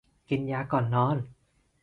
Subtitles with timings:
[0.29, 1.17] กินยาก่อนนอน